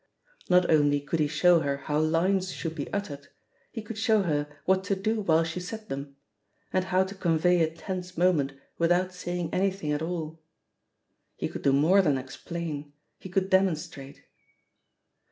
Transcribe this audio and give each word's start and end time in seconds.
Not 0.49 0.67
only 0.71 0.99
could 0.99 1.19
he 1.19 1.27
show 1.27 1.59
her 1.59 1.77
how 1.77 1.99
lines 1.99 2.51
should 2.51 2.73
be 2.73 2.91
uttered, 2.91 3.27
he 3.71 3.83
could 3.83 3.99
show 3.99 4.23
her 4.23 4.47
what 4.65 4.83
to 4.85 4.95
do 4.95 5.21
while 5.21 5.43
she 5.43 5.59
said 5.59 5.89
them— 5.89 6.15
and 6.73 6.85
how 6.85 7.03
to 7.03 7.13
convey 7.13 7.61
a 7.61 7.69
tense 7.69 8.17
moment 8.17 8.53
without 8.79 9.13
saying 9.13 9.53
anything 9.53 9.91
at 9.91 10.01
all. 10.01 10.41
He 11.37 11.47
could 11.47 11.61
do 11.61 11.71
more 11.71 12.01
than 12.01 12.17
explain, 12.17 12.93
he 13.19 13.29
could 13.29 13.51
demonstrate. 13.51 14.23